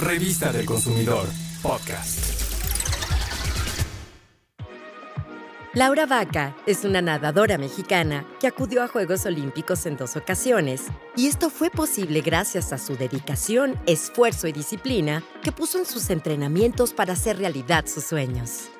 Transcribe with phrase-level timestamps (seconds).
[0.00, 1.28] Revista del Consumidor,
[1.60, 2.40] podcast.
[5.74, 10.84] Laura Vaca es una nadadora mexicana que acudió a Juegos Olímpicos en dos ocasiones,
[11.16, 16.08] y esto fue posible gracias a su dedicación, esfuerzo y disciplina que puso en sus
[16.08, 18.70] entrenamientos para hacer realidad sus sueños.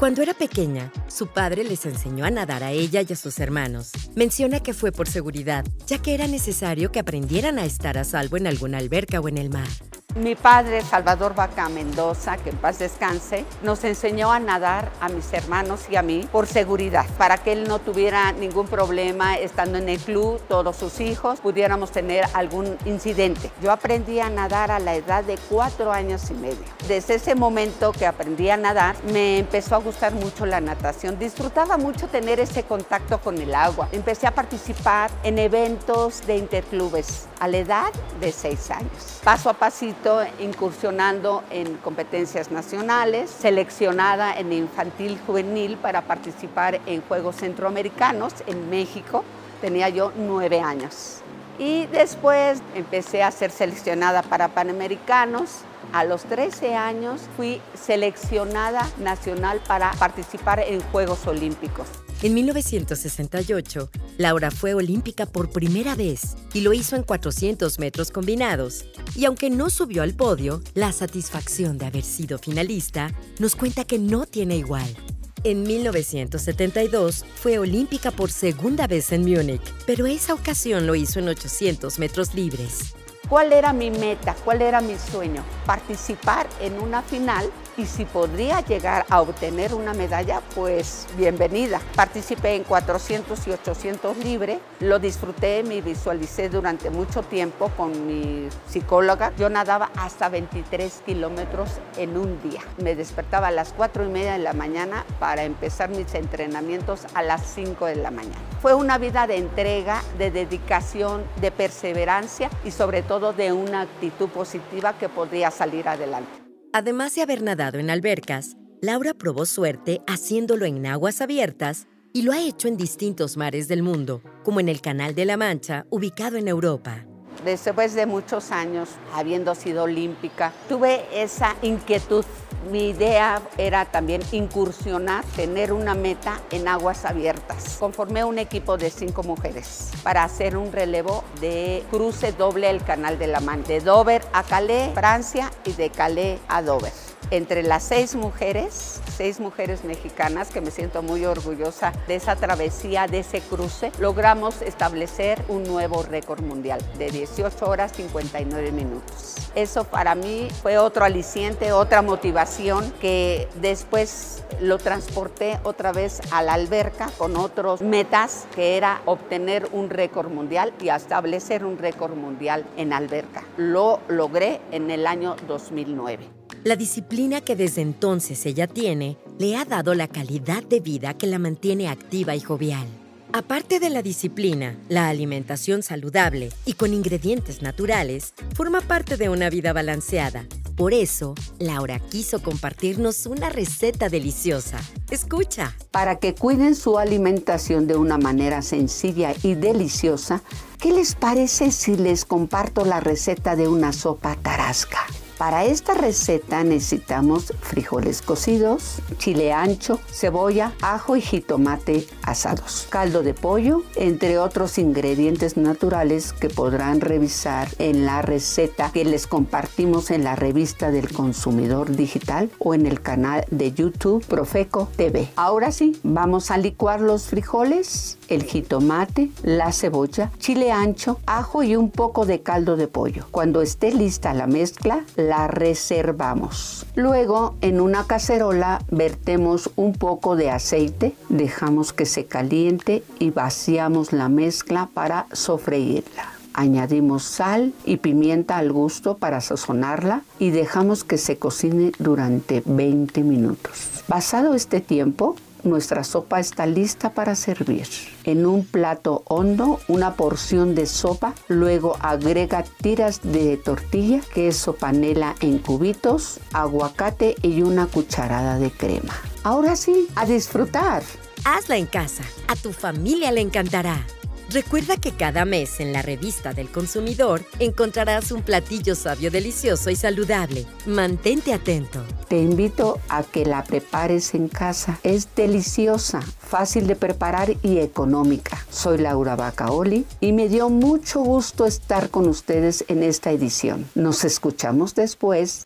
[0.00, 3.92] Cuando era pequeña, su padre les enseñó a nadar a ella y a sus hermanos.
[4.16, 8.36] Menciona que fue por seguridad, ya que era necesario que aprendieran a estar a salvo
[8.36, 9.68] en alguna alberca o en el mar.
[10.16, 15.32] Mi padre, Salvador Vaca Mendoza, que en paz descanse, nos enseñó a nadar a mis
[15.32, 19.88] hermanos y a mí por seguridad, para que él no tuviera ningún problema estando en
[19.88, 23.52] el club, todos sus hijos, pudiéramos tener algún incidente.
[23.62, 26.64] Yo aprendí a nadar a la edad de cuatro años y medio.
[26.88, 31.20] Desde ese momento que aprendí a nadar, me empezó a gustar mucho la natación.
[31.20, 33.88] Disfrutaba mucho tener ese contacto con el agua.
[33.92, 39.20] Empecé a participar en eventos de interclubes a la edad de seis años.
[39.22, 39.99] Paso a pasito
[40.38, 49.24] incursionando en competencias nacionales, seleccionada en infantil juvenil para participar en Juegos Centroamericanos en México.
[49.60, 51.20] Tenía yo nueve años.
[51.58, 55.62] Y después empecé a ser seleccionada para Panamericanos.
[55.92, 61.88] A los 13 años fui seleccionada nacional para participar en Juegos Olímpicos.
[62.22, 68.84] En 1968, Laura fue olímpica por primera vez y lo hizo en 400 metros combinados.
[69.16, 73.98] Y aunque no subió al podio, la satisfacción de haber sido finalista nos cuenta que
[73.98, 74.94] no tiene igual.
[75.42, 81.28] En 1972 fue olímpica por segunda vez en Múnich, pero esa ocasión lo hizo en
[81.28, 82.94] 800 metros libres.
[83.30, 84.34] ¿Cuál era mi meta?
[84.44, 85.44] ¿Cuál era mi sueño?
[85.64, 87.48] Participar en una final
[87.80, 91.80] y si podría llegar a obtener una medalla, pues bienvenida.
[91.96, 98.48] Participé en 400 y 800 libre, lo disfruté, me visualicé durante mucho tiempo con mi
[98.68, 99.32] psicóloga.
[99.38, 102.60] Yo nadaba hasta 23 kilómetros en un día.
[102.76, 107.22] Me despertaba a las 4 y media de la mañana para empezar mis entrenamientos a
[107.22, 108.36] las 5 de la mañana.
[108.60, 114.28] Fue una vida de entrega, de dedicación, de perseverancia y sobre todo de una actitud
[114.28, 116.49] positiva que podría salir adelante.
[116.72, 122.30] Además de haber nadado en albercas, Laura probó suerte haciéndolo en aguas abiertas y lo
[122.30, 126.36] ha hecho en distintos mares del mundo, como en el Canal de la Mancha, ubicado
[126.36, 127.04] en Europa.
[127.44, 132.24] Después de muchos años, habiendo sido olímpica, tuve esa inquietud
[132.70, 137.76] mi idea era también incursionar, tener una meta en aguas abiertas.
[137.78, 143.18] Conformé un equipo de cinco mujeres para hacer un relevo de cruce doble el Canal
[143.18, 146.92] de la Mancha, de Dover a Calais, Francia, y de Calais a Dover
[147.30, 153.06] entre las seis mujeres, seis mujeres mexicanas, que me siento muy orgullosa de esa travesía,
[153.06, 159.36] de ese cruce, logramos establecer un nuevo récord mundial de 18 horas 59 minutos.
[159.54, 166.42] Eso para mí fue otro aliciente, otra motivación que después lo transporté otra vez a
[166.42, 172.14] la alberca con otros metas que era obtener un récord mundial y establecer un récord
[172.14, 173.44] mundial en alberca.
[173.58, 176.39] Lo logré en el año 2009.
[176.62, 181.26] La disciplina que desde entonces ella tiene le ha dado la calidad de vida que
[181.26, 182.86] la mantiene activa y jovial.
[183.32, 189.48] Aparte de la disciplina, la alimentación saludable y con ingredientes naturales forma parte de una
[189.48, 190.44] vida balanceada.
[190.76, 194.78] Por eso, Laura quiso compartirnos una receta deliciosa.
[195.10, 195.74] Escucha.
[195.90, 200.42] Para que cuiden su alimentación de una manera sencilla y deliciosa,
[200.78, 205.06] ¿qué les parece si les comparto la receta de una sopa tarasca?
[205.40, 213.32] Para esta receta necesitamos frijoles cocidos, chile ancho, cebolla, ajo y jitomate asados, caldo de
[213.32, 220.24] pollo, entre otros ingredientes naturales que podrán revisar en la receta que les compartimos en
[220.24, 225.30] la revista del consumidor digital o en el canal de YouTube Profeco TV.
[225.36, 231.76] Ahora sí, vamos a licuar los frijoles, el jitomate, la cebolla, chile ancho, ajo y
[231.76, 233.24] un poco de caldo de pollo.
[233.30, 236.84] Cuando esté lista la mezcla, la reservamos.
[236.96, 244.12] Luego en una cacerola vertemos un poco de aceite, dejamos que se caliente y vaciamos
[244.12, 246.32] la mezcla para sofreírla.
[246.52, 253.22] Añadimos sal y pimienta al gusto para sazonarla y dejamos que se cocine durante 20
[253.22, 254.02] minutos.
[254.08, 257.86] Pasado este tiempo, nuestra sopa está lista para servir.
[258.24, 265.34] En un plato hondo, una porción de sopa, luego agrega tiras de tortilla, queso panela
[265.40, 269.14] en cubitos, aguacate y una cucharada de crema.
[269.42, 271.02] Ahora sí, a disfrutar.
[271.44, 274.04] Hazla en casa, a tu familia le encantará.
[274.50, 279.96] Recuerda que cada mes en la revista del consumidor encontrarás un platillo sabio delicioso y
[279.96, 280.66] saludable.
[280.86, 282.04] Mantente atento.
[282.28, 284.98] Te invito a que la prepares en casa.
[285.04, 288.66] Es deliciosa, fácil de preparar y económica.
[288.70, 293.88] Soy Laura Bacaoli y me dio mucho gusto estar con ustedes en esta edición.
[293.94, 295.62] Nos escuchamos después.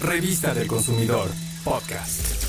[0.00, 1.28] Revista del Consumidor,
[1.62, 2.39] podcast.